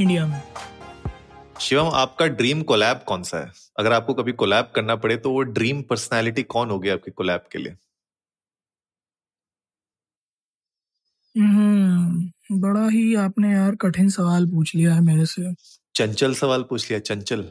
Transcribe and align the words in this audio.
India 0.00 0.26
में। 0.26 0.42
शिवम 1.60 1.88
आपका 1.94 2.26
dream 2.28 2.62
collab 2.62 3.00
कौन 3.06 3.22
सा 3.22 3.38
है? 3.38 3.50
अगर 3.78 3.92
आपको 3.92 4.14
कभी 4.14 4.32
कोलैब 4.32 4.72
करना 4.74 4.96
पड़े 4.96 5.16
तो 5.16 5.30
वो 5.30 5.42
ड्रीम 5.50 5.82
पर्सनालिटी 5.82 6.42
कौन 6.44 6.70
होगी 6.70 6.88
आपके 6.88 7.10
कोलैब 7.10 7.44
के 7.52 7.58
लिए? 7.58 7.76
हम्म, 11.36 12.60
बड़ा 12.60 12.88
ही 12.88 13.14
आपने 13.14 13.52
यार 13.52 13.74
कठिन 13.74 14.08
सवाल 14.08 14.46
पूछ 14.46 14.74
लिया 14.74 14.94
है 14.94 15.00
मेरे 15.00 15.26
से। 15.26 15.52
चंचल 15.94 16.34
सवाल 16.34 16.62
पूछ 16.62 16.90
लिया 16.90 17.00
चंचल। 17.00 17.44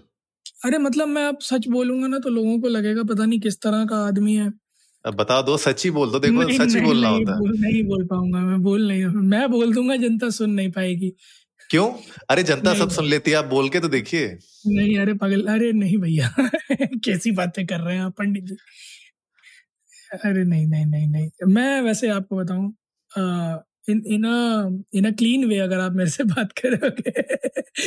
अरे 0.65 0.77
मतलब 0.77 1.07
मैं 1.07 1.25
अब 1.25 1.37
सच 1.41 1.67
बोलूँगा 1.67 2.07
ना 2.07 2.19
तो 2.19 2.29
लोगों 2.29 2.59
को 2.59 2.67
लगेगा 2.67 3.03
पता 3.03 3.25
नहीं 3.25 3.39
किस 3.39 3.59
तरह 3.61 3.85
का 3.85 4.05
आदमी 4.07 4.35
है। 4.35 4.51
अब 5.05 5.15
बता 5.15 5.41
दो 5.41 5.55
सच 5.57 5.83
ही 5.83 5.89
बोल 5.91 6.11
दो 6.11 6.19
देखो 6.19 6.43
नहीं, 6.43 6.57
सच 6.57 6.75
ही 6.75 6.81
बोलना 6.81 7.07
होता 7.07 7.33
है। 7.33 7.51
नहीं 7.61 7.83
बोल 7.83 8.05
पाऊँगा 8.07 8.39
मैं 8.39 8.61
बोल 8.63 8.87
नहीं 8.87 9.05
मैं 9.05 9.49
बोल 9.51 9.73
दूँगा 9.73 9.95
जनता 9.95 10.29
सुन 10.29 10.51
नहीं 10.51 10.71
पाएगी। 10.71 11.11
क्यों? 11.73 11.87
अरे 12.29 12.43
जनता 12.43 12.73
सब 12.73 12.89
सुन 12.89 13.05
लेती 13.05 13.31
है 13.31 13.37
आप 13.37 13.45
बोल 13.45 13.69
के 13.69 13.79
तो 13.79 13.87
देखिए। 13.87 14.27
नहीं 14.67 14.97
अरे 14.97 15.13
पागल 15.13 15.45
अरे 15.47 15.71
नहीं 15.73 15.97
भैया 15.97 16.29
कैसी 17.05 17.31
बातें 17.31 17.65
कर 17.65 17.79
रहे 17.79 17.95
हैं 17.95 18.03
आप 18.03 18.13
पंडित 18.17 18.43
जी। 18.43 18.55
अरे 20.25 20.43
नहीं 20.43 20.67
नहीं 20.67 20.85
नहीं 20.85 21.07
नहीं। 21.07 21.53
मैं 21.53 21.81
वैसे 21.81 22.09
आपको 22.09 22.37
बताऊँ 22.37 22.73
इन 23.89 24.01
इन 24.07 24.25
इन 24.93 25.05
अ 25.05 25.11
क्लीन 25.11 25.45
वे 25.45 25.57
अगर 25.59 25.79
आप 25.79 25.91
मेरे 25.91 26.09
से 26.09 26.23
बात 26.23 26.51
करोगे। 26.51 27.23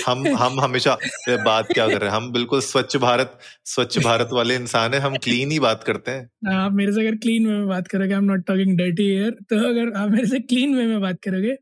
हम 0.06 0.27
हम 0.37 0.61
हमेशा 0.61 0.97
बात 1.45 1.73
क्या 1.73 1.89
कर 1.89 2.00
रहे 2.00 2.11
हैं? 2.11 2.17
हम 2.17 2.31
बिल्कुल 2.33 2.61
स्वच्छ 2.61 2.97
भारत 2.97 3.39
स्वच्छ 3.65 3.98
भारत 3.98 4.28
वाले 4.33 4.55
इंसान 4.56 4.95
है 4.95 5.00
हम 5.00 5.17
क्लीन 5.17 5.50
ही 5.50 5.59
बात 5.61 5.84
करते 5.84 6.11
हैं। 6.11 6.56
आप 6.56 6.73
मेरे 6.73 6.93
से 6.93 7.00
अगर 7.00 7.17
क्लीन 7.17 7.47
वे 7.47 7.55
में 7.55 7.67
बात 7.69 7.89
करोगे 7.89 8.15
I 8.15 8.19
am 8.19 8.25
not 8.25 8.47
talking 8.47 8.77
dirty 8.78 9.09
air 9.11 9.31
तो 9.31 9.65
अगर 9.71 9.93
आप 9.93 10.11
मेरे 10.11 10.27
से 10.27 10.41
क्लीन 10.41 10.77
वे 10.77 10.87
में 10.87 11.00
बात 11.00 11.19
करोगे 11.23 11.56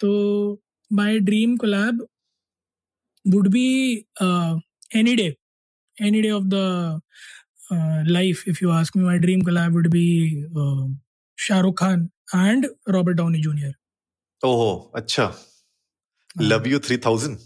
तो 0.00 0.62
my 0.90 1.18
dream 1.20 1.56
collab 1.56 2.06
would 3.24 3.50
be 3.50 4.06
uh, 4.20 4.56
any 4.92 5.14
day 5.16 5.36
any 5.98 6.22
day 6.22 6.30
of 6.30 6.48
the 6.50 7.00
uh, 7.70 8.02
life 8.06 8.44
if 8.46 8.60
you 8.62 8.70
ask 8.70 8.96
me 8.96 9.02
my 9.04 9.18
dream 9.18 9.42
collab 9.42 9.74
would 9.74 9.90
be 9.90 10.44
uh, 10.56 10.86
Shah 11.38 11.60
Rukh 11.60 11.76
Khan 11.76 12.10
and 12.34 12.68
Robert 12.88 13.18
Downey 13.18 13.40
Jr. 13.40 13.74
ओहो 14.42 14.70
अच्छा 14.96 15.24
you 16.66 16.78
three 16.78 16.96
thousand 17.04 17.36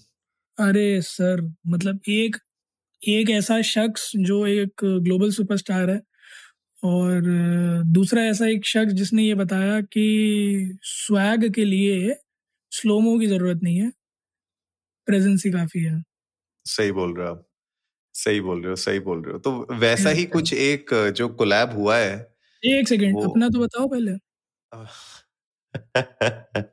अरे 0.58 0.86
sir 1.02 1.40
मतलब 1.66 2.00
एक 2.10 2.36
एक 3.02 3.30
ऐसा 3.30 3.60
शख्स 3.68 4.10
जो 4.30 4.46
एक 4.46 4.84
ग्लोबल 4.84 5.30
सुपरस्टार 5.32 5.90
है 5.90 6.00
और 6.82 7.22
दूसरा 7.98 8.24
ऐसा 8.24 8.46
एक 8.48 8.66
शख्स 8.66 8.92
जिसने 9.00 9.22
ये 9.22 9.34
बताया 9.34 9.80
कि 9.80 10.04
स्वैग 10.90 11.52
के 11.54 11.64
लिए 11.64 12.14
स्लोमो 12.72 13.18
की 13.20 13.26
ज़रूरत 13.28 13.60
नहीं 13.62 13.76
है। 13.78 13.92
प्रेजेंस 15.08 15.42
ही 15.46 15.50
काफ़ी 15.52 15.82
है। 15.84 16.02
सही 16.66 16.92
बोल 16.92 17.14
रहे 17.14 17.26
हो 17.26 17.32
आप। 17.34 17.46
सही 18.14 18.40
बोल 18.40 18.60
रहे 18.62 18.70
हो 18.70 18.76
सही 18.76 19.00
बोल 19.00 19.22
रहे 19.22 19.32
हो। 19.32 19.38
तो 19.40 19.66
वैसा 19.78 20.12
ही 20.12 20.26
कुछ 20.28 20.52
एक 20.54 20.90
जो 21.16 21.28
कोलैब 21.36 21.72
हुआ 21.72 21.96
है 21.98 22.14
एक 22.62 22.88
सेकेंड 22.88 23.22
अपना 23.22 23.48
तो 23.48 23.58
बताओ 23.60 23.88
पहले। 23.88 24.16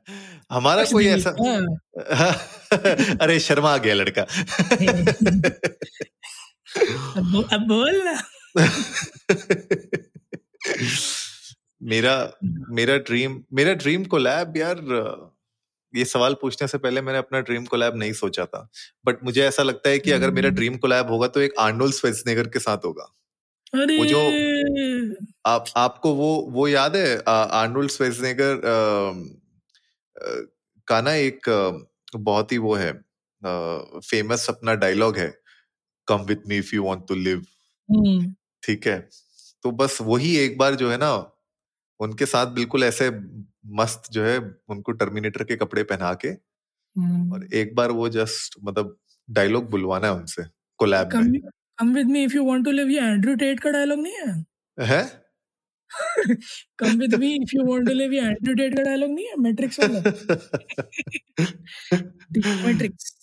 हमारा 0.52 0.84
कोई 0.84 1.06
ऐसा 1.08 1.30
अरे 3.22 3.38
शर्मा 3.40 3.72
आ 3.74 3.78
गया 3.78 3.94
लड़का। 3.94 4.22
अब 7.16 7.48
अब 7.52 7.66
बोल 7.68 8.02
ना। 8.04 8.20
मेरा 11.82 12.32
मेरा 12.70 12.98
ड्रीम 13.00 13.44
मेरा 13.54 13.74
ड्रीम 13.76 14.04
कोलैब 14.06 14.56
यार 14.56 14.76
ये 15.94 16.04
सवाल 16.06 16.34
पूछने 16.42 16.68
से 16.68 16.78
पहले 16.78 17.00
मैंने 17.02 17.18
अपना 17.18 17.40
ड्रीम 17.42 17.64
कोलैब 17.66 17.96
नहीं 17.96 18.12
सोचा 18.14 18.44
था। 18.46 18.68
बट 19.06 19.24
मुझे 19.24 19.42
ऐसा 19.44 19.62
लगता 19.62 19.90
है 19.90 19.98
कि 20.00 20.10
अगर 20.12 20.30
मेरा 20.32 20.48
ड्रीम 20.50 20.76
कोलैब 20.78 21.10
होगा 21.10 21.28
तो 21.28 21.40
एक 21.40 21.54
आर्नोल्ड 21.60 21.94
स्वेस्नेगर 21.94 22.48
के 22.48 22.58
साथ 22.60 22.84
होगा। 22.84 23.12
अरे! 23.74 23.96
वो 23.98 24.04
जो 24.06 24.20
आप 25.46 25.64
आपको 25.76 26.12
वो 26.14 26.28
वो 26.50 26.66
याद 26.68 26.96
है 26.96 27.16
आर्नोल्ड 27.28 27.90
स्वेस्नेगर 27.90 28.60
का 30.88 31.00
ना 31.00 31.12
एक 31.14 31.48
बहुत 32.18 32.52
ही 32.52 32.58
वो 32.58 32.74
है 32.74 32.92
फ़ेमस 33.42 34.46
अपना 34.48 34.74
डायलॉग 34.76 35.16
है 35.18 35.28
come 36.08 36.22
with 36.24 36.48
me 36.48 36.58
if 36.58 36.74
you 36.76 36.84
want 36.84 37.06
to 37.08 37.14
live 37.16 37.44
hmm, 37.88 38.34
ठीक 38.62 38.86
है? 38.86 38.98
तो 39.64 39.70
बस 39.72 39.98
वही 40.02 40.36
एक 40.38 40.58
बार 40.58 40.74
जो 40.74 40.90
है 40.90 40.96
ना 40.98 41.12
उनके 42.00 42.26
साथ 42.26 42.46
बिल्कुल 42.54 42.84
ऐसे 42.84 43.10
मस्त 43.64 44.02
जो 44.12 44.24
है 44.24 44.58
उनको 44.68 44.92
टर्मिनेटर 44.92 45.44
के 45.44 45.56
कपड़े 45.56 45.82
पहना 45.82 46.14
के 46.14 46.28
हम्म। 46.28 47.32
और 47.32 47.54
एक 47.54 47.74
बार 47.74 47.92
वो 47.92 48.08
जस्ट 48.08 48.54
मतलब 48.64 48.98
डायलॉग 49.28 49.70
बुलवाना 49.70 50.06
है 50.06 50.12
उनसे 50.12 50.44
कोलैब 50.80 51.14
में। 51.14 51.40
Come 51.78 51.94
with 51.94 52.06
me 52.06 52.24
if 52.24 52.36
you 52.36 52.44
want 52.44 52.64
to 52.64 52.70
live 52.70 52.88
ये 52.88 53.00
एंड्रू 53.00 53.34
टेट 53.34 53.60
का 53.60 53.70
डायलॉग 53.70 53.98
नहीं 53.98 54.14
है? 54.14 54.44
है? 54.78 55.24
Come 56.78 56.98
with 56.98 57.14
me 57.14 57.34
if 57.34 57.50
you 57.54 57.66
want 57.66 57.86
to 57.86 57.94
live 57.94 58.12
ये 58.12 58.20
एंड्रू 58.20 58.54
टेट 58.54 58.76
का 58.76 58.82
डायलॉग 58.82 59.10
नहीं 59.10 59.26
है? 59.26 59.34
मैट्रिक्स 59.38 59.80
वाला? 59.80 60.00
मैट्रिक्स 62.66 63.16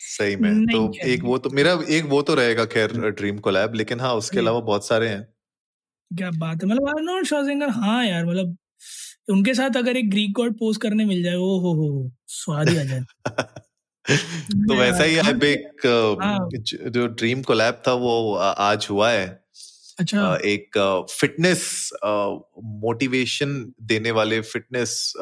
सही 0.00 0.36
में 0.36 0.66
तो 0.66 0.92
एक 1.06 1.24
वो 1.24 1.38
तो 1.38 1.50
मेरा 1.50 1.78
एक 1.88 2.04
वो 2.04 2.22
तो 2.22 2.34
रहेगा 2.34 2.66
खैर 2.66 3.10
ड्रीम 3.10 3.38
कोलैब 3.38 3.74
लेकिन 3.74 4.00
हाँ 4.00 4.14
उसके 4.14 4.36
हम्म। 4.36 4.46
अलावा 4.46 4.60
बहुत 4.60 4.86
सारे 4.86 5.08
हैं। 5.08 5.34
क्या 6.10 6.30
बात 6.38 6.62
है 6.62 6.68
मतलब 6.68 6.88
आर्नोल्ड 6.88 7.26
श्वार्ज़नेगर 7.26 7.70
हाँ 7.70 8.06
यार 8.06 8.26
मतलब 8.26 8.56
उनके 9.28 9.54
साथ 9.54 9.76
अगर 9.76 9.96
एक 9.96 10.10
ग्रीक 10.10 10.32
गॉड 10.32 10.54
पोज 10.54 10.76
करने 10.76 11.04
मिल 11.04 11.22
जाए 11.22 11.34
ओ 11.34 11.58
हो 11.58 11.72
हो 11.72 12.12
स्वाद 12.26 12.68
ही 12.68 12.76
आ 12.78 12.82
जाए। 12.82 13.00
तो 14.68 14.74
वैसा 14.74 15.04
ही 15.04 15.16
हाँ, 15.16 15.32
अब 15.32 15.44
एक 15.44 15.86
हाँ। 16.22 16.48
ज- 16.54 17.16
ड्रीम 17.18 17.42
कोलैब 17.42 17.82
था 17.88 17.92
वो 17.92 18.34
आज 18.34 18.86
हुआ 18.90 19.10
है। 19.10 19.44
अच्छा। 20.00 20.36
एक 20.36 20.78
फिटनेस 21.10 21.90
मोटिवेशन 22.64 23.72
देने 23.82 24.10
वाले 24.10 24.40
फिटनेस 24.40 25.12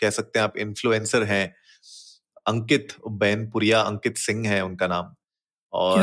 कह 0.00 0.10
सकते 0.10 0.38
हैं 0.38 0.44
आप 0.44 0.56
इन्फ्लुएंसर 0.56 1.22
हैं। 1.22 1.54
अंकित 2.46 2.88
बैनपुरिया 3.08 3.80
अंकित 3.80 4.16
सिंह 4.16 4.48
है 4.48 4.64
उनका 4.64 4.86
नाम। 4.86 5.14
और? 5.72 6.00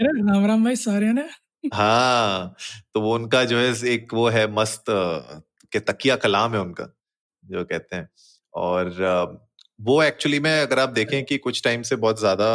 राम 0.00 0.46
राम 0.46 0.64
भाई 0.64 0.76
सारे 0.76 1.12
ने? 1.12 1.28
हाँ 1.74 2.54
तो 2.94 3.00
वो 3.00 3.14
उनका 3.14 3.44
जो 3.44 3.58
है 3.58 3.74
एक 3.84 4.14
वो 4.14 4.28
है 4.28 4.52
मस्त 4.52 4.84
के 5.72 5.80
तकिया 5.82 6.16
कलाम 6.18 6.54
है 6.54 6.60
उनका 6.60 6.92
जो 7.42 7.64
कहते 7.66 7.96
हैं। 7.96 8.08
और 8.54 9.40
वो 9.80 10.02
एक्चुअली 10.02 10.38
में 10.40 10.50
अगर 10.52 10.78
आप 10.78 10.88
देखें 10.90 11.24
कि 11.24 11.36
कुछ 11.38 11.62
टाइम 11.64 11.82
से 11.82 11.96
बहुत 11.96 12.18
ज़्यादा 12.20 12.46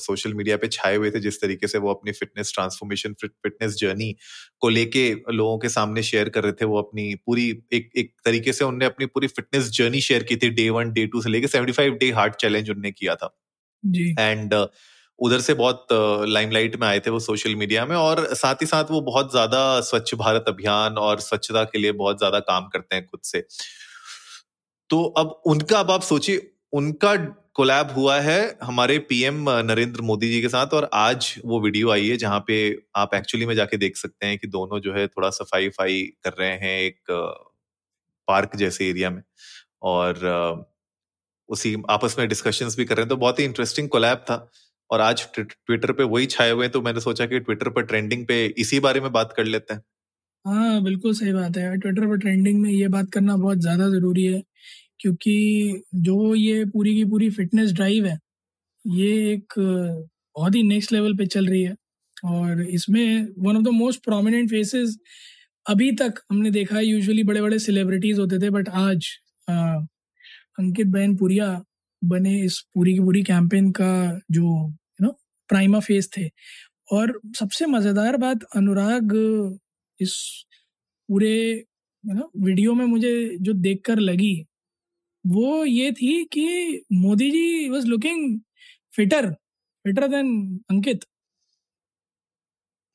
सोशल 0.00 0.34
मीडिया 0.34 0.56
पे 0.56 0.68
छाए 0.68 0.96
हुए 0.96 1.10
थे 1.10 1.20
जिस 1.20 1.40
तरीके 1.40 1.66
से 1.68 1.78
वो 1.78 1.90
अपनी 1.90 2.12
फिटनेस 2.12 2.52
ट्रांसफॉर्मेशन 2.54 3.14
फिटनेस 3.22 3.74
जर्नी 3.78 4.12
को 4.60 4.68
लेके 4.70 5.04
लोगों 5.32 5.58
के 5.58 5.68
सामने 5.70 6.02
शेयर 6.04 6.28
कर 6.30 6.42
रहे 6.44 6.52
थे 6.52 6.64
वो 6.66 6.78
अपनी 6.78 7.14
पूरी 7.26 7.48
एक 7.74 7.90
एक 7.98 8.12
तरीके 8.24 8.52
से 8.52 8.64
उनने 8.64 8.86
अपनी 8.86 9.06
पूरी 9.08 9.26
फिटनेस 9.28 9.70
जर्नी 9.72 10.00
शेयर 10.02 10.22
की 10.24 10.36
थी 10.36 10.50
डे 10.52 10.68
वन 10.72 10.92
डे 10.92 11.06
टू 11.08 11.22
से 11.22 11.30
लेके 11.30 11.48
seventy 11.48 11.72
five 11.74 11.94
day 12.00 12.10
hard 12.12 12.34
challenge 12.36 12.70
उनने 12.70 12.92
किया 12.92 13.14
था। 13.16 13.34
जी। 13.84 14.10
एंड 14.20 14.54
उधर 15.18 15.40
से 15.40 15.54
बहुत 15.54 15.86
लाइमलाइट 16.28 16.76
में 16.76 16.86
आए 16.88 17.00
थे 17.00 17.10
वो 17.10 17.18
सोशल 17.20 17.54
मीडिया 17.56 17.84
में 17.86 17.96
और 17.96 18.26
साथ 18.34 18.62
ही 18.62 18.66
साथ 18.66 18.90
वो 18.90 19.00
बहुत 19.02 19.30
ज़्यादा 19.30 19.80
स्वच्छ 19.82 20.14
भारत 20.16 20.44
अभियान 20.48 20.98
और 20.98 21.20
स्वच्छता 21.20 21.64
के 21.64 21.78
लिए 21.78 21.92
बहुत 21.94 22.18
ज़्यादा 22.18 22.40
काम 22.42 22.68
करते 22.68 22.96
हैं 22.96 23.06
खुद 23.06 23.20
से। 23.24 23.44
तो 24.90 25.02
अब 25.18 25.40
उनका, 25.46 25.78
अब 25.80 25.90
आप 25.90 26.02
सोचिए, 26.02 26.50
उनका 26.72 27.14
कोलैब 27.54 27.90
हुआ 27.90 28.18
है 28.20 28.58
हमारे 28.62 28.98
पीएम 29.08 29.44
नरेंद्र 29.66 30.02
मोदी 30.02 30.28
जी 30.28 30.40
के 30.42 30.48
साथ 30.48 30.74
और 30.74 30.88
आज 30.94 31.34
वो 31.44 31.60
वीडियो 31.60 31.90
आई 31.90 32.08
है 32.08 32.16
जहाँ 32.16 32.40
पे 32.48 32.56
आप 32.96 33.14
एक्चुअली 33.14 33.46
में 33.46 33.54
जाके 33.54 33.76
देख 33.76 33.96
सकते 33.96 34.26
हैं 34.26 34.38
कि 34.38 34.46
दोनों 34.48 34.80
जो 34.80 34.94
है 34.94 35.06
थोड़ा 35.08 35.30
सफ़ाई 35.30 35.68
फाई 35.70 36.02
कर 36.24 36.32
रहे 36.38 36.50
हैं 36.58 36.78
एक 36.80 36.98
पार्क 38.28 38.56
जैसे 38.56 38.88
एरिया 38.88 39.10
में 39.10 39.22
और 39.84 40.66
उसी 41.48 41.76
आपस 41.90 42.16
में 42.18 42.26
डिस्कशंस 42.28 42.76
भी 42.76 42.84
कर 42.84 42.96
रहे 42.96 43.02
हैं। 43.02 43.08
तो 43.08 43.16
बहुत 43.16 43.38
ही 43.38 43.44
इंटरेस्टिंग 43.44 43.88
कोलैब 43.88 44.18
था। 44.30 44.36
और 44.90 45.00
आज 45.00 45.26
ट्विटर 45.36 45.92
पे 45.92 46.02
वही 46.04 46.26
छाए 46.28 46.50
हुए 46.50 46.64
हैं 46.64 46.72
तो 46.72 46.82
मैंने 46.82 47.00
सोचा 47.00 47.26
कि 47.26 47.40
ट्विटर 47.40 47.70
पर 47.70 47.82
ट्रेंडिंग 47.84 48.26
पे 48.26 48.44
इसी 48.58 48.80
बारे 48.80 49.00
में 49.00 49.10
बात 49.12 49.32
कर 49.36 49.44
लेते 49.46 49.74
हैं। 49.74 49.82
हाँ 50.44 50.82
बिल्कुल 50.82 51.12
सही 51.14 51.32
बात 51.32 51.56
है 51.56 51.76
ट्विटर 51.78 52.06
पर 52.08 52.18
ट्रेंडिंग 52.18 52.60
में 52.62 52.70
ये 52.70 52.88
बात 52.88 53.10
करना 53.12 53.36
बहुत 53.36 53.58
ज़्यादा 53.60 53.88
ज़रूरी 53.90 54.24
है 54.24 54.42
क्योंकि 55.00 55.82
जो 55.96 56.34
ये 56.34 56.64
पूरी 56.66 56.94
की 56.94 57.04
पूरी 57.06 57.30
फिटनेस 57.30 57.72
ड्राइव 57.72 58.06
है 58.06 58.18
ये 58.84 59.10
एक 59.32 59.54
बहुत 59.58 60.54
ही 60.54 60.62
नेक्स्ट 60.64 60.92
लेवल 60.92 61.16
पे 61.18 61.26
चल 61.28 61.46
रही 61.48 61.62
है। 61.62 61.74
और 62.26 62.62
इसमें 62.62 63.28
one 63.40 63.56
of 63.56 63.62
the 63.64 63.68
most 63.74 64.02
prominent 64.04 64.50
faces 64.50 64.96
अभी 65.66 65.90
तक 65.96 66.20
हमने 66.30 66.50
देखा 66.50 66.76
है 66.76 66.84
यूजुअली 66.86 67.22
बड़े 67.24 67.42
बड़े 67.42 67.58
सेलिब्रिटीज 67.60 68.18
होते 68.18 68.38
थे 68.40 68.50
बट 68.50 68.68
आज 68.70 69.06
आ, 69.48 69.54
अंकित 70.58 70.86
बहन 70.88 71.16
पुरिया 71.16 71.48
बने 72.08 72.38
इस 72.44 72.60
पूरी 72.74 72.94
की 72.94 73.00
पूरी 73.00 73.22
कैंपेन 73.24 73.70
का 73.72 73.90
जो 74.32 74.42
यू 74.42 75.06
नो 75.06 75.10
प्राइमा 75.50 75.80
फेस 75.80 76.08
थे। 76.18 76.28
और 76.88 77.20
सबसे 77.38 77.66
मज़ेदार 77.68 78.16
बात 78.18 78.44
अनुराग 78.56 79.14
इस 80.00 80.14
पूरे 81.08 81.32
यू 81.52 82.14
नो 82.14 82.30
वीडियो 82.38 82.74
में 82.74 82.86
मुझे 82.86 83.14
जो 83.42 83.52
देखकर 83.60 83.98
लगी 84.00 84.34
वो 85.24 85.64
ये 85.66 85.92
थी 85.92 86.24
कि 86.32 86.46
Modi 86.94 87.30
ji 87.32 87.68
was 87.70 87.86
looking 87.88 88.38
fitter 88.96 89.30
fitter 89.84 90.08
than 90.08 90.28
Ankit. 90.70 91.04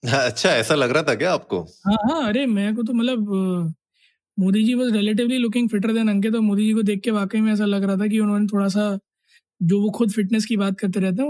अच्छा 0.15 0.49
ऐसा 0.51 0.75
लग 0.75 0.91
रहा 0.91 1.03
था 1.03 1.15
क्या 1.15 1.33
आपको? 1.33 1.65
हाँ 1.81 1.95
हाँ 2.03 2.27
अरे 2.27 2.45
मैं 2.47 2.73
को 2.75 2.83
तो 2.83 2.93
मतलब 2.93 3.73
Modi 4.37 4.63
ji 4.63 4.73
was 4.73 4.93
relatively 4.93 5.37
looking 5.37 5.69
fitter 5.69 5.93
than 5.93 6.09
Ankit 6.09 6.35
और 6.35 6.41
मोदी 6.41 6.65
जी 6.65 6.73
को 6.73 6.81
देख 6.83 6.99
के 7.03 7.11
वाकई 7.11 7.41
में 7.41 7.51
ऐसा 7.53 7.65
लग 7.65 7.83
रहा 7.83 7.95
था 7.97 8.07
कि 8.07 8.19
उन्होंने 8.19 8.45
थोड़ा 8.47 8.67
सा 8.67 8.97
जो 9.61 9.81
वो 9.81 9.89
खुद 9.97 10.11
फिटनेस 10.11 10.45
की 10.45 10.57
बात 10.57 10.79
करते 10.79 10.99
रहते 10.99 11.23
हैं 11.23 11.29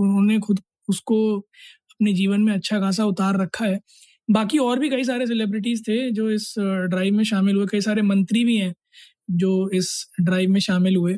उन्होंने 0.00 0.38
खुद 0.40 0.60
उसको 0.88 1.18
अपने 1.38 2.12
जीवन 2.14 2.40
में 2.42 2.52
अच्छा 2.54 2.78
खासा 2.80 3.04
उतार 3.04 3.40
रखा 3.40 3.64
है। 3.66 3.80
बाकी 4.28 4.58
और 4.58 4.78
भी 4.80 4.88
कई 4.90 5.04
सारे 5.04 5.26
सेलिब्रिटीज 5.26 5.82
थे 5.88 6.10
जो 6.12 6.30
इस 6.30 6.54
ड्राइव 6.58 7.14
में 7.16 7.24
शामिल 7.24 7.56
हुए, 7.56 7.66
कई 7.72 7.80
सारे 7.80 8.02
मंत्री 8.02 8.44
भी 8.44 8.56
हैं 8.56 8.74
जो 9.30 9.70
इस 9.74 9.90
ड्राइव 10.22 10.50
में 10.50 10.60
शामिल 10.60 10.96
हुए, 10.96 11.16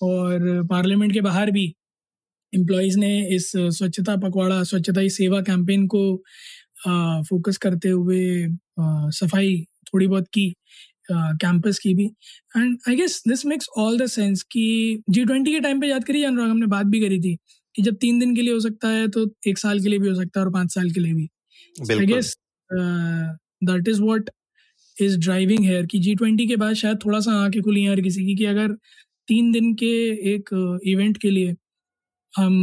और 0.00 0.66
पार्लियामेंट 0.70 1.12
के 1.12 1.20
बाहर 1.20 1.50
भी 1.50 1.64
एम्प्लॉयज़ 2.52 2.98
ने 2.98 3.12
इस 3.36 3.52
स्वच्छता 3.56 4.16
पखवाड़ा, 4.18 4.62
स्वच्छता 4.64 5.00
ही 5.00 5.10
सेवा 5.10 5.40
कैंपेन 5.42 5.86
को 5.94 6.02
फोकस 7.28 7.56
करते 7.58 7.88
हुए 7.90 8.48
सफ़ाई 8.80 9.64
थोड़ी 9.94 10.06
बहुत 10.06 10.28
की 10.34 10.54
कैंपस 11.10 11.78
की 11.78 11.94
भी। 11.94 12.04
And 12.56 12.76
I 12.88 12.96
guess 12.96 13.22
this 13.28 13.44
makes 13.46 13.66
all 13.78 13.98
the 13.98 14.06
sense 14.06 14.42
कि 14.52 15.02
जी 15.10 15.24
ट्वेंटी 15.24 15.52
के 15.52 15.60
टाइम 15.60 15.80
पे 15.80 15.88
याद 15.88 16.04
करिए 16.04 16.24
अनुराग 16.24 16.50
हमने 16.50 16.66
बात 16.66 16.86
भी 16.86 17.00
करी 17.00 17.20
थी 17.20 17.36
कि 17.74 17.82
जब 17.82 17.96
तीन 18.00 18.18
दिन 18.18 18.34
के 18.36 18.42
लिए 18.42 18.52
हो 18.54 18.60
सकता 18.60 18.88
है 18.88 19.08
तो 19.08 19.26
एक 19.46 19.58
साल 19.58 19.80
के 19.80 19.88
लिए 19.88 19.98
भी 19.98 20.08
हो 20.08 20.14
सकता 20.14 20.40
है 20.40 20.46
और 20.46 20.52
पाँच 20.52 20.74
साल 20.74 20.90
के 20.90 21.00
लिए 21.00 21.14
भी। 21.14 21.28
I 21.92 22.06
guess 22.06 22.34
that 22.70 23.88
is 23.88 24.00
what 24.02 24.30
is 24.96 25.18
driving 25.18 25.64
here 25.64 25.86
कि 25.86 25.98
जी 25.98 26.14
ट्वेंटी 26.14 26.46
के 26.46 26.56
बाद 26.56 26.74
शायद 26.74 26.98
थोड़ा 27.04 27.20
सा 27.20 27.32
आँखें 27.44 27.60
खुली 27.62 27.82
हैं 27.82 27.90
हर 27.90 28.00
किसी 28.00 28.24
की 28.26 28.34
कि 28.34 28.44
अगर 28.44 28.72
तीन 29.28 29.50
दिन 29.52 29.74
के 29.74 29.92
एक 30.34 30.50
इवेंट 30.86 31.18
के 31.18 31.30
लिए 31.30 31.54
हम 32.34 32.54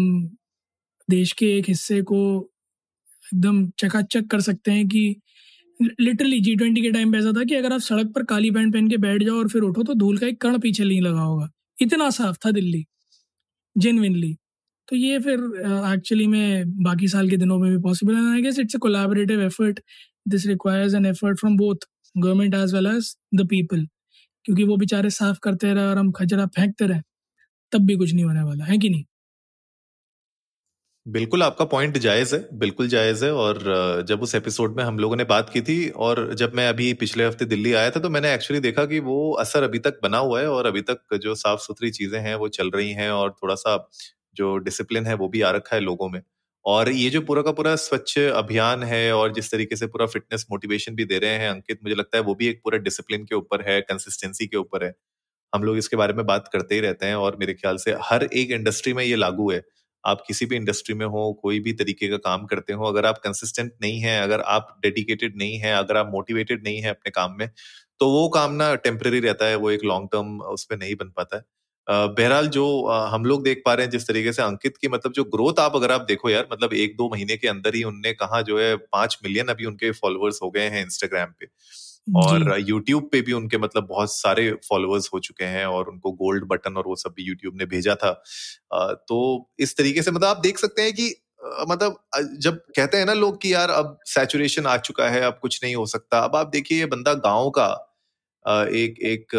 देश 1.10 1.32
के 1.32 1.46
एक 1.58 1.66
हिस्से 1.70 2.02
को 2.02 2.20
एकदम 3.26 3.70
चकाचक 3.80 4.28
कर 4.28 4.42
सकते 4.42 4.72
हैं 4.72 4.88
कि 4.88 5.04
लिटरली 5.80 6.40
जी 6.42 6.56
ट्वेंटी 6.56 6.82
के 6.82 6.90
टाइम 6.92 7.12
पे 7.12 7.18
ऐसा 7.18 7.32
था 7.38 7.44
कि 7.44 7.56
अगर 7.56 7.74
आप 7.74 7.80
सड़क 7.82 8.12
पर 8.16 8.24
काली 8.30 8.50
पैंट 8.52 8.74
पहन 8.74 8.88
के 8.90 8.98
बैठ 8.98 9.24
जाओ 9.24 9.38
और 9.40 9.48
फिर 9.50 9.62
उठो 9.64 9.84
तो 9.84 9.94
धूल 9.96 10.18
का 10.18 10.28
एक 10.28 10.42
कण 10.42 10.58
पीछे 10.60 10.84
नहीं 10.84 11.02
लगा 11.02 11.22
होगा। 11.22 11.50
इतना 11.78 12.10
साफ़ 12.10 12.38
था 12.46 12.52
दिल्ली। 12.52 12.86
जेनविनली 13.76 14.34
तो 14.88 14.96
ये 14.96 15.20
फिर 15.20 15.40
एक्चुअली 15.94 16.26
uh, 16.26 16.32
में 16.32 16.74
बाकी 16.84 17.08
साल 17.08 17.30
के 17.30 17.38
दिनों 17.38 17.58
में 17.60 17.72
भी 17.72 17.78
पॉसिबल 17.84 18.16
है। 18.16 18.32
I 18.34 18.42
guess 18.42 18.60
it's 18.60 18.76
a 18.76 18.80
collaborative 18.82 19.42
effort 19.44 19.80
this 20.28 20.48
requires 20.48 20.94
an 20.96 21.06
effort 21.06 21.40
from 21.40 21.58
both 21.58 21.88
government 22.16 22.56
as 22.56 22.74
well 22.76 22.88
as 22.88 23.16
the 23.36 23.48
people 23.50 23.86
क्योंकि 24.46 24.64
वो 24.66 24.78
बेचारे 24.78 25.10
साफ़ 25.12 25.40
करते 25.44 25.74
रहे 25.74 25.86
और 25.86 25.98
हम 25.98 26.12
खजरा 26.14 26.46
फेंकते 26.58 26.88
रहे। 26.88 27.02
तब 27.72 27.86
भी 27.88 27.96
कुछ 27.98 28.14
नहीं 28.14 28.26
होने 28.26 28.44
वाला। 28.44 28.66
है 28.66 28.78
कि 28.80 28.90
नहीं? 28.90 29.06
बिल्कुल 31.06 31.44
आपका 31.44 31.66
पॉइंट 31.66 31.98
जायज़ 31.98 32.36
है, 32.36 32.48
बिल्कुल 32.54 32.88
जायज़ 32.88 33.24
है 33.26 33.32
और 33.34 34.04
जब 34.08 34.22
उस 34.22 34.34
एपिसोड 34.36 34.76
में 34.78 34.84
हम 34.84 34.98
लोगों 35.00 35.16
ने 35.16 35.24
बात 35.24 35.50
की 35.50 35.62
थी 35.62 35.90
और 36.00 36.34
जब 36.34 36.52
मैं 36.56 36.68
अभी 36.70 36.92
पिछले 36.96 37.26
हफ़्ते 37.26 37.46
दिल्ली 37.46 37.74
आया 37.74 37.90
था 37.92 38.00
तो 38.00 38.10
मैंने 38.10 38.34
एक्चुअली 38.34 38.60
देखा 38.62 38.86
कि 38.86 39.00
वो 39.02 39.32
असर 39.40 39.64
अभी 39.64 39.80
तक 39.80 40.00
बना 40.04 40.18
हुआ 40.18 40.40
है 40.42 40.48
और 40.50 40.66
अभी 40.66 40.82
तक 40.82 41.16
जो 41.18 41.36
साफ़ 41.36 41.60
सुथरी 41.60 41.90
चीज़ें 41.92 42.20
हैं 42.20 42.36
वो 42.36 42.48
चल 42.50 42.70
रही 42.70 42.92
हैं 42.94 43.10
और 43.12 43.32
थोड़ा 43.34 43.56
सा 43.56 43.78
जो 44.38 44.56
डिसिप्लिन 44.60 45.06
है 45.06 45.14
वो 45.16 45.28
भी 45.30 45.42
आ 45.42 45.52
रखा 45.52 45.76
है 45.76 45.82
लोगों 45.82 46.10
में। 46.10 46.22
और 46.66 46.90
ये 46.92 47.10
जो 47.10 47.22
पूरा 47.22 47.42
का 47.42 47.52
पूरा 47.52 47.76
स्वच्छ 47.78 48.18
अभियान 48.20 48.84
है 48.84 49.12
और 49.14 49.34
जिस 49.34 49.52
तरीके 49.52 49.76
से 49.76 49.88
पूरा 49.88 50.06
फिटनेस 50.08 50.46
मोटिवेशन 50.52 50.96
भी 50.96 51.06
दे 51.06 51.20
रहे 51.20 51.36
हैं 51.36 51.50
अंकित, 51.50 51.80
मुझे 51.84 51.96
लगता 51.96 52.18
है 52.18 52.24
वो 52.24 52.36
भी 52.36 52.48
एक 52.48 52.62
पूरा 52.64 52.78
डिसिप्लिन 52.80 53.24
के 53.26 53.36
ऊपर 53.36 53.62
है 53.70 53.80
कंसिस्टेंसी 53.84 54.48
के 54.48 54.58
ऊपर 54.58 54.84
है। 54.86 54.94
हम 55.54 55.64
लोग 55.64 55.78
इसके 55.78 55.96
बारे 55.98 56.14
में 56.14 56.26
बात 56.26 56.50
करते 56.54 56.76
ही 56.76 56.82
रहते 56.82 57.06
हैं 57.06 57.16
और 57.18 57.38
मेरे 57.40 57.54
ख्याल 57.56 57.78
से 57.80 57.96
हर 58.04 58.24
एक 58.26 58.52
इंडस्ट्री 58.54 58.94
में 58.94 59.04
ये 59.06 59.16
लागू 59.18 59.52
है। 59.52 59.62
आप 60.04 60.24
किसी 60.28 60.46
भी 60.46 60.56
इंडस्ट्री 60.56 60.96
में 60.96 61.06
हो, 61.08 61.32
कोई 61.42 61.60
भी 61.60 61.74
तरीके 61.76 62.08
का 62.10 62.18
काम 62.20 62.46
करते 62.46 62.74
हो, 62.74 62.86
अगर 62.86 63.06
आप 63.06 63.18
कंसिस्टेंट 63.24 63.72
नहीं 63.82 64.00
है, 64.02 64.20
अगर 64.22 64.42
आप 64.50 64.78
डेडिकेटेड 64.84 65.38
नहीं 65.38 65.58
है, 65.60 65.74
अगर 65.76 65.98
आप 65.98 66.10
मोटिवेटेड 66.14 66.64
नहीं 66.66 66.82
है 66.82 66.90
अपने 66.90 67.12
काम 67.12 67.36
में 67.40 67.50
तो 68.02 68.10
वो 68.12 68.28
काम 68.30 68.54
ना 68.54 68.74
टेम्पररी 68.78 69.20
रहता 69.20 69.46
है, 69.46 69.56
वो 69.58 69.72
एक 69.72 69.84
लॉन्ग 69.86 70.10
टर्म 70.12 70.40
उस 70.44 70.64
पर 70.66 70.78
नहीं 70.78 70.96
बन 70.96 71.10
पाता 71.18 71.38
है। 71.38 71.44
बहरहाल 71.88 72.48
जो 72.50 72.66
हम 73.12 73.26
लोग 73.26 73.44
देख 73.44 73.62
पा 73.66 73.74
रहे 73.74 73.86
हैं 73.86 73.92
जिस 73.92 74.08
तरीके 74.08 74.34
से 74.34 74.42
अंकित 74.42 74.78
की 74.78 74.88
मतलब 74.88 75.14
जो 75.14 75.24
ग्रोथ 75.28 75.60
आप 75.60 75.76
अगर 75.76 75.92
आप 75.92 76.02
देखो 76.08 76.30
यार 76.30 76.48
मतलब 76.54 76.74
एक 76.76 76.96
दो 76.98 77.10
महीने 77.12 77.38
के 77.38 77.48
अंदर 77.48 77.76
ही 77.76 77.84
उनने 77.86 78.14
कहा 78.14 78.42
जो 78.44 78.60
है, 78.60 78.76
पाँच 78.76 79.18
मिलियन 79.24 79.48
अभी 79.48 79.66
उनके 79.66 79.92
फॉलोअर्स 79.94 80.40
हो 80.44 80.50
गए 80.52 80.68
हैं 80.70 80.84
इंस्टाग्राम 80.84 81.34
पे। 81.40 81.48
और 82.16 82.56
यूट्यूब 82.60 83.10
पे 83.12 83.22
भी 83.22 83.34
उनके 83.34 83.58
मतलब 83.58 83.88
बहुत 83.88 84.14
सारे 84.14 84.52
फॉलोअर्स 84.70 85.10
हो 85.14 85.20
चुके 85.20 85.46
हैं 85.46 85.66
और 85.66 85.90
उनको 85.90 86.12
गोल्ड 86.12 86.46
बटन 86.48 86.78
और 86.78 86.84
वो 86.88 86.96
सब 86.96 87.14
भी 87.18 87.24
यूट्यूब 87.24 87.56
ने 87.56 87.66
भेजा 87.66 87.96
था। 87.96 88.12
तो 89.10 89.50
इस 89.60 89.78
तरीके 89.78 90.02
से 90.02 90.12
मतलब 90.12 90.28
आप 90.28 90.38
देख 90.38 90.58
सकते 90.58 90.82
हैं 90.82 90.94
कि 90.94 91.16
मतलब 91.70 92.00
जब 92.40 92.58
कहते 92.76 92.98
हैं 92.98 93.06
ना 93.06 93.14
लोग 93.14 93.42
कि 93.42 93.54
यार 93.54 93.70
अब 93.70 93.98
सैचुरेशन 94.06 94.66
आ 94.66 94.78
चुका 94.78 95.10
है 95.10 95.22
अब 95.22 95.40
कुछ 95.42 95.60
नहीं 95.64 95.76
हो 95.76 95.86
सकता 95.86 96.20
अब 96.20 96.36
आप 96.36 96.48
देखिए 96.48 96.80
ये 96.80 96.86
बंदा 96.86 97.14
गाँव 97.14 97.50
का 97.50 97.68
एक 98.68 99.00
एक 99.04 99.36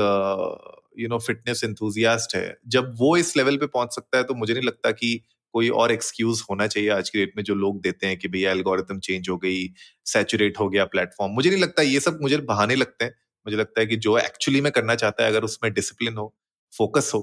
यू 0.99 1.08
नो 1.08 1.19
फिटनेस 1.19 1.64
इंथुजियास्ट 1.64 2.37
है। 2.37 2.58
जब 2.69 2.94
वो 2.99 3.17
इस 3.17 3.37
लेवल 3.37 3.56
पे 3.56 3.67
पहुँच 3.67 3.94
सकता 3.94 4.19
है 4.19 4.25
तो 4.25 4.34
मुझे 4.34 4.55
नहीं 4.55 4.64
लगता 4.64 4.90
कि 4.90 5.20
कोई 5.55 5.69
और 5.70 5.93
एक्सक्यूज 5.93 6.43
होना 6.50 6.67
चाहिए 6.67 6.88
आज 6.91 7.11
की 7.11 7.19
डेट 7.19 7.32
में 7.37 7.43
जो 7.44 7.55
लोग 7.56 7.81
देते 7.82 8.06
हैं 8.06 8.19
कि 8.19 8.29
भैया 8.29 8.50
एल्गोरिथम 8.52 8.99
चेंज 9.00 9.29
हो 9.31 9.37
गई 9.38 9.67
सैचुरेट 10.06 10.58
हो 10.61 10.69
गया 10.69 10.85
प्लेटफॉर्म 10.87 11.32
मुझे 11.35 11.50
नहीं 11.50 11.61
लगता, 11.62 11.82
ये 11.85 12.00
सब 12.00 12.19
मुझे 12.23 12.37
बहाने 12.38 12.76
लगते 12.76 13.05
हैं। 13.05 13.12
मुझे 13.47 13.56
लगता 13.56 13.81
है 13.81 13.87
कि 13.87 13.97
जो 13.99 14.17
एक्चुअली 14.19 14.61
में 14.61 14.70
करना 14.73 14.94
चाहता 14.97 15.25
है, 15.25 15.31
अगर 15.31 15.44
उसमें 15.44 15.73
डिसिप्लिन 15.75 16.17
हो 16.17 16.35
फोकस 16.73 17.11
हो 17.14 17.20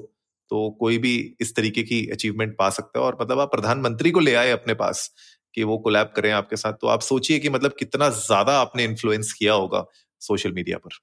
तो 0.51 0.69
कोई 0.79 0.97
भी 0.97 1.13
इस 1.41 1.55
तरीके 1.55 1.83
की 1.83 2.05
अचीवमेंट 2.11 2.55
पा 2.57 2.69
सकता 2.71 2.99
है। 2.99 3.05
और 3.05 3.17
मतलब 3.21 3.39
आप 3.39 3.51
प्रधानमंत्री 3.51 4.11
को 4.11 4.19
ले 4.19 4.33
आए 4.35 4.51
अपने 4.51 4.73
पास 4.75 5.09
कि 5.55 5.63
वो 5.63 5.77
कोलैब 5.79 6.11
करें 6.15 6.31
आपके 6.33 6.55
साथ 6.57 6.73
तो 6.81 6.87
आप 6.87 7.01
सोचिए 7.03 7.39
कि 7.39 7.49
मतलब 7.49 7.73
कितना 7.79 8.09
ज़्यादा 8.11 8.57
आपने 8.59 8.83
इन्फ्लुएंस 8.83 9.33
किया 9.33 9.53
होगा 9.55 9.83
सोशल 10.21 10.51
मीडिया 10.53 10.77
पर। 10.77 10.97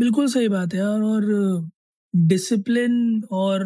बिल्कुल 0.00 0.26
सही 0.28 0.48
बात 0.48 0.74
है 0.74 0.80
यार, 0.80 1.02
और 1.02 1.68
डिसिप्लिन 2.14 3.22
और 3.32 3.64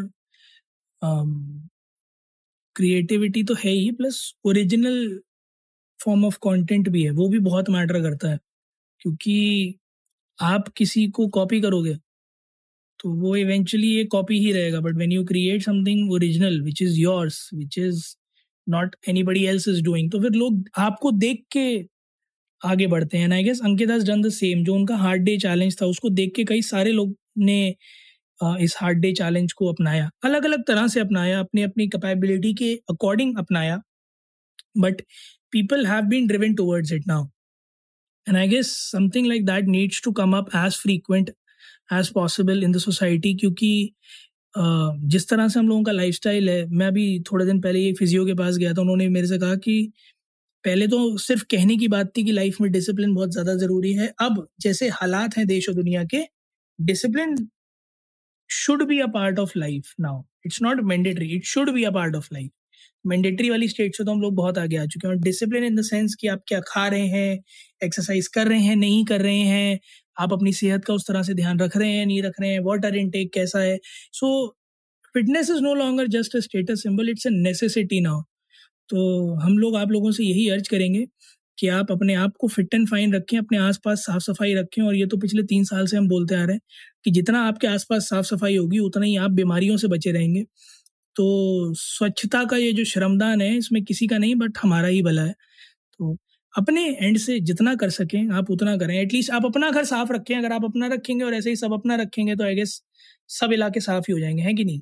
क्रिएटिविटी 2.76 3.42
तो 3.44 3.54
है 3.64 3.70
ही 3.72 3.90
plus 3.92 4.22
original 4.46 4.98
form 6.00 6.24
of 6.26 6.38
content 6.44 6.88
भी 6.88 7.02
है, 7.04 7.10
वो 7.10 7.28
भी 7.28 7.38
बहुत 7.40 7.70
मैटर 7.70 8.02
करता 8.02 8.30
है। 8.30 8.38
क्योंकि 9.00 9.74
आप 10.38 10.68
किसी 10.76 11.06
को 11.10 11.26
कॉपी 11.30 11.60
करोगे 11.60 11.94
तो 13.00 13.10
वो 13.20 13.34
इवेंचुअली 13.36 13.94
एक 14.00 14.10
कॉपी 14.10 14.38
ही 14.40 14.52
रहेगा 14.52 14.80
but 14.80 14.94
when 14.96 15.12
you 15.12 15.24
create 15.26 15.62
something 15.62 16.12
original 16.12 16.60
which 16.62 16.82
is 16.82 16.98
yours 17.00 17.48
which 17.54 17.78
is 17.78 18.04
not 18.66 18.96
anybody 19.24 19.44
else 19.46 19.68
is 19.68 19.82
doing 19.84 20.10
तो 20.12 20.20
फिर 20.22 20.30
लोग 20.32 20.64
आपको 20.78 21.10
देख 21.12 21.44
के 21.52 21.66
आगे 22.62 22.86
बढ़ते 22.88 23.18
हैं। 23.18 23.30
I 23.32 23.42
guess 23.44 23.60
Ankit 23.64 23.88
done 23.90 24.22
the 24.22 24.28
same 24.32 24.64
जो 24.64 24.74
उनका 24.74 24.96
हार्ड 24.96 25.22
डे 25.24 25.36
चैलेंज 25.38 25.76
था, 25.82 25.86
उसको 25.86 26.10
देख 26.10 26.32
के 26.36 26.44
कई 26.44 26.62
सारे 26.62 26.92
लोग 26.92 27.16
ने 27.38 27.74
इस 28.60 28.74
हार्ड 28.78 28.98
डे 28.98 29.12
चैलेंज 29.12 29.52
को 29.52 29.72
अपनाया। 29.72 30.10
अलग 30.24 30.44
अलग 30.44 30.64
तरह 30.66 30.86
से 30.88 31.00
अपनाया 31.00 31.40
अपनी 31.40 31.62
अपनी 31.62 31.86
कैपेबिलिटी 31.88 32.52
के 32.54 32.74
अकॉर्डिंग 32.90 33.36
अपनाया। 33.38 33.80
But 34.78 35.02
people 35.52 35.86
have 35.86 36.04
been 36.06 36.26
driven 36.26 36.54
towards 36.54 36.92
it 36.92 37.06
now 37.06 37.26
and 38.26 38.36
I 38.36 38.48
guess 38.48 38.72
something 38.90 39.26
like 39.26 39.46
that 39.46 39.68
needs 39.68 40.02
to 40.04 40.12
come 40.12 40.36
up 40.36 40.50
as 40.56 40.76
frequent 40.76 41.30
as 41.92 42.08
possible 42.08 42.62
in 42.64 42.72
the 42.72 42.78
society 42.80 43.34
क्योंकि 43.34 43.72
Uh, 44.54 44.92
जिस 45.10 45.28
तरह 45.28 45.48
से 45.48 45.58
हम 45.58 45.68
लोगों 45.68 45.82
का 45.82 45.92
लाइफ 45.92 46.26
है 46.26 46.64
मैं 46.68 46.86
अभी 46.86 47.04
थोड़े 47.20 47.44
दिन 47.46 47.60
पहले 47.60 47.84
एक 47.88 47.98
फिजियो 47.98 48.24
के 48.26 48.34
पास 48.34 48.56
गया 48.56 48.72
था 48.74 48.80
उन्होंने 48.80 49.08
मेरे 49.08 49.26
से 49.26 49.38
कहा 49.38 49.54
कि 49.56 49.92
पहले 50.64 50.86
तो 50.86 50.98
सिर्फ़ 51.18 51.44
कहने 51.50 51.76
की 51.76 51.88
बात 51.88 52.10
थी 52.16 52.24
कि 52.24 52.32
लाइफ 52.32 52.60
में 52.60 52.70
डिसिप्लिन 52.72 53.14
बहुत 53.14 53.32
ज़्यादा 53.32 53.54
ज़रूरी 53.54 53.92
है। 53.92 54.12
अब 54.20 54.46
जैसे 54.60 54.88
हालात 54.88 55.36
हैं 55.36 55.46
देश 55.46 55.68
और 55.68 55.74
दुनिया 55.74 56.04
के 56.04 56.20
discipline 56.78 57.34
should 58.54 58.82
be 58.88 58.98
a 59.00 59.06
part 59.14 59.38
of 59.38 59.52
life 59.58 59.92
now 60.00 60.22
it's 60.46 60.62
not 60.62 60.80
mandatory 60.86 61.28
it 61.36 61.44
should 61.46 61.70
be 61.74 61.84
a 61.84 61.90
part 61.92 62.16
of 62.16 62.28
life 62.32 62.50
mandatory 63.04 63.50
वाली 63.50 63.68
स्टेट 63.68 63.96
से 63.96 64.04
तो 64.04 64.12
हम 64.12 64.20
लोग 64.22 64.34
बहुत 64.36 64.58
आगे 64.58 64.76
आ 64.76 64.84
चुके 64.86 65.06
हैं 65.08 65.14
और 65.14 65.20
डिसिप्लिन 65.22 65.64
इन 65.64 65.76
द 65.76 65.82
सेंस 65.84 66.14
कि 66.20 66.28
आप 66.28 66.42
क्या 66.48 66.60
खा 66.68 66.86
रहे 66.88 67.06
हैं 67.08 67.38
एक्सरसाइज 67.80 68.26
कर 68.36 68.48
रहे 68.48 68.60
हैं, 68.60 68.76
नहीं 68.76 69.04
कर 69.06 69.20
रहे 69.22 69.38
हैं, 69.38 69.78
आप 70.16 70.32
अपनी 70.32 70.52
सेहत 70.54 70.84
का 70.84 70.94
उस 70.94 71.06
तरह 71.08 71.22
से 71.22 71.34
ध्यान 71.34 71.58
रख 71.60 71.76
रहे 71.76 71.90
हैं, 71.90 72.06
नहीं 72.06 72.22
रख 72.22 72.40
रहे 72.40 72.50
हैं 72.52 72.60
वाटर 72.66 72.96
इनटेक 72.96 73.32
कैसा 73.34 73.60
है? 73.60 73.78
So 74.12 74.56
fitness 75.14 75.50
is 75.50 75.60
no 75.62 75.74
longer 75.74 76.06
just 76.10 76.36
a 76.36 76.40
status 76.40 76.82
symbol 76.82 77.08
it's 77.10 77.26
a 77.26 77.30
necessity 77.32 78.00
now 78.00 78.22
तो 78.90 79.34
हम 79.42 79.58
लोग, 79.58 79.76
आप 79.76 79.90
लोगों 79.92 80.12
से 80.12 80.24
यही 80.24 80.48
अर्ज़ 80.50 80.68
करेंगे 80.70 81.06
कि 81.58 81.68
आप 81.70 81.90
अपने 81.92 82.14
आप 82.16 82.32
को 82.40 82.48
फिट 82.48 82.74
एंड 82.74 82.88
फाइन 82.90 83.14
रखें, 83.14 83.38
अपने 83.38 83.58
आसपास 83.60 84.00
साफ़ 84.06 84.22
सफ़ाई 84.22 84.54
रखें 84.54 84.82
और 84.82 84.96
ये 84.96 85.06
तो 85.06 85.16
पिछले 85.18 85.42
तीन 85.44 85.64
साल 85.66 85.86
से 85.86 85.96
हम 85.96 86.08
बोलते 86.08 86.34
आ 86.36 86.44
रहे 86.44 86.54
हैं 86.54 86.60
कि 87.04 87.10
जितना 87.10 87.42
आपके 87.44 87.66
आसपास 87.66 88.08
साफ़ 88.08 88.26
सफ़ाई 88.26 88.56
होगी, 88.56 88.78
उतना 88.80 89.06
ही 89.06 89.16
आप 89.18 89.30
बीमारियों 89.32 89.76
से 89.78 89.88
बचे 89.88 90.12
रहेंगे। 90.12 90.44
तो 91.16 91.74
स्वच्छता 91.76 92.44
का 92.46 92.56
ये 92.56 92.72
जो 92.72 92.84
श्रमदान 92.86 93.40
है, 93.40 93.56
इसमें 93.56 93.84
किसी 93.84 94.06
का 94.08 94.18
नहीं, 94.18 94.34
बट 94.36 94.58
हमारा 94.62 94.88
ही 94.88 95.02
भला 95.02 95.22
है। 95.22 95.34
तो 96.00 96.16
अपने 96.54 96.84
एंड 96.98 97.18
से 97.18 97.38
जितना 97.42 97.74
कर 97.76 97.90
सकें, 97.92 98.30
आप 98.32 98.50
उतना 98.50 98.76
करें। 98.78 98.96
एटलीस्ट 98.96 99.30
आप 99.32 99.46
अपना 99.46 99.70
घर 99.70 99.84
साफ़ 99.86 100.12
रखें। 100.12 100.36
अगर 100.36 100.52
आप 100.52 100.64
अपना 100.64 100.88
रखेंगे 100.88 101.24
और 101.24 101.34
ऐसे 101.34 101.50
ही 101.50 101.56
सब 101.56 101.74
अपना 101.74 101.96
रखेंगे 101.98 102.36
तो 102.36 102.44
आई 102.44 102.54
गेस 102.56 102.82
सब 103.30 103.52
इलाके 103.52 103.80
साफ़ 103.82 104.04
ही 104.08 104.12
हो 104.14 104.20
जाएँगे, 104.20 104.42
हैं 104.42 104.56
कि 104.56 104.64
नहीं? 104.64 104.80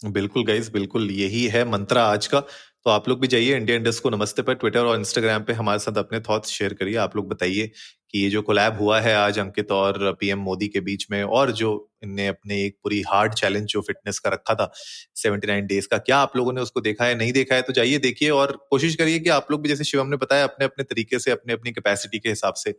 बिल्कुल 0.00 0.44
गाइस 0.44 0.68
बिल्कुल 0.70 1.10
यही 1.10 1.44
है 1.48 1.64
मंत्रा 1.64 2.02
आज 2.04 2.26
का। 2.26 2.40
तो 2.86 2.90
आप 2.90 3.08
लोग 3.08 3.20
भी 3.20 3.26
जाइए 3.26 3.56
इंडिया 3.56 3.76
इंडस्ट 3.76 4.02
को 4.02 4.10
नमस्ते 4.10 4.42
पर 4.42 4.54
ट्विटर 4.54 4.84
और 4.84 4.98
इंस्टाग्राम 4.98 5.42
पे 5.44 5.52
हमारे 5.52 5.78
साथ 5.78 5.98
अपने 5.98 6.20
थॉट्स 6.20 6.50
शेयर 6.50 6.74
करिए। 6.74 6.96
आप 6.96 7.16
लोग 7.16 7.28
बताइए 7.28 7.70
कि 8.14 8.20
ये 8.20 8.28
जो 8.30 8.40
कोलैब 8.42 8.76
हुआ 8.80 9.00
है 9.00 9.14
आज 9.16 9.38
अंकित 9.38 9.70
और 9.72 10.12
पीएम 10.20 10.38
मोदी 10.38 10.68
के 10.68 10.80
बीच 10.80 11.06
में, 11.10 11.22
और 11.22 11.50
जो 11.52 11.70
इनने 12.04 12.26
अपने 12.28 12.62
एक 12.64 12.76
पूरी 12.82 13.00
हार्ड 13.02 13.34
चैलेंज 13.34 13.66
जो 13.66 13.80
फिटनेस 13.80 14.18
का 14.18 14.30
रखा 14.30 14.54
था 14.54 14.70
79 15.16 15.66
डेज़ 15.66 15.88
का, 15.88 15.98
क्या 15.98 16.18
आप 16.18 16.36
लोगों 16.36 16.52
ने 16.52 16.60
उसको 16.60 16.80
देखा 16.80 17.04
है, 17.04 17.14
नहीं 17.14 17.32
देखा 17.32 17.54
है? 17.54 17.62
तो 17.62 17.72
जाइए 17.72 17.98
देखिए 17.98 18.30
और 18.30 18.52
कोशिश 18.70 18.94
करिए 18.96 19.18
कि 19.18 19.30
आप 19.30 19.50
लोग 19.50 19.62
भी, 19.62 19.68
जैसे 19.68 19.84
शिवम 19.84 20.06
ने 20.06 20.16
बताया 20.16 20.44
अपने 20.44 20.64
अपने 20.64 20.84
तरीके 20.84 21.18
से 21.18 21.30
अपने 21.30 21.52
अपनी 21.52 21.72
कैपेसिटी 21.72 22.18
के 22.18 22.28
हिसाब 22.28 22.54
से 22.54 22.72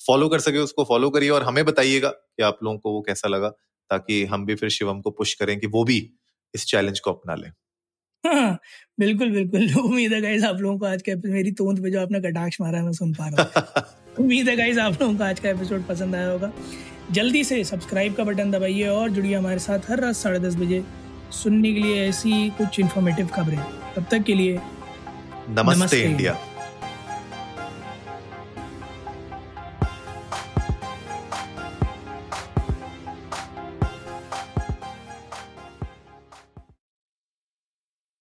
फॉलो 0.00 0.28
कर 0.28 0.40
सके 0.40 0.58
उसको 0.58 0.84
फॉलो 0.84 1.10
करिए 1.10 1.30
और 1.30 1.42
हमें 1.42 1.64
बताइएगा 1.64 2.08
कि 2.08 2.42
आप 2.42 2.58
लोगों 2.64 2.78
को 2.78 2.92
वो 2.92 3.00
कैसा 3.02 3.28
लगा, 3.28 3.48
ताकि 3.90 4.24
हम 4.24 4.46
भी 4.46 4.54
फिर 4.54 4.70
शिवम 4.70 5.00
को 5.00 5.10
पुश 5.10 5.34
करें 5.34 5.58
कि 5.60 5.66
वो 5.68 5.84
भी 5.84 5.98
इस 6.54 6.66
चैलेंज 6.66 7.00
को 7.00 7.12
अपना 7.12 7.34
लें। 7.34 7.50
हाँ, 8.24 8.58
बिल्कुल, 9.00 9.30
बिल्कुल। 9.30 9.74
उम्मीद 9.84 10.12
है 10.12 10.20
गाइज़ 10.20 10.44
आप 10.46 10.60
लोगों 10.60 10.78
को 10.78 10.86
आज 10.86 11.02
का 11.02 11.12
मेरी 11.24 11.52
तोंद 11.52 11.82
पे 11.82 11.90
जो 11.90 12.00
आपने 12.00 12.20
कटाक्ष 12.20 12.60
मारा 12.60 12.78
है 12.78 12.84
मैं 12.84 12.92
सुन 12.92 13.12
पा 13.14 13.28
रहा 13.28 13.42
हूँ। 13.42 13.84
उम्मीद 14.24 14.48
है 14.48 14.56
गाइज़ 14.56 14.80
आप 14.80 15.00
लोगों 15.02 15.14
को 15.16 15.24
आज 15.24 15.40
का 15.40 15.48
एपिसोड 15.50 15.86
पसंद 15.86 16.14
आया 16.14 16.28
होगा। 16.28 16.52
जल्दी 17.10 17.42
से 17.44 17.62
सब्सक्राइब 17.64 18.14
का 18.14 18.24
बटन 18.24 18.50
दबाइए 18.50 18.86
और 18.88 19.10
जुड़िए 19.10 19.34
हमारे 19.34 19.58
साथ 19.58 19.90
हर 19.90 20.00
रात 20.00 20.14
साढ़े 20.14 20.38
दस 20.38 20.56
बजे 20.56 20.82
सुनने 21.32 21.72
के 21.72 21.80
लिए 21.80 22.06
ऐसी 22.08 22.48
कुछ 22.58 22.80
इन्फॉर्मेटिव 22.80 23.26
खबरें। 23.26 23.58
तब 23.96 24.06
तक 24.10 24.22
के 24.22 24.34
लिए 24.34 24.54
नमस्ते, 24.54 25.78
नमस्ते 25.78 26.02
इंडिया। 26.02 26.36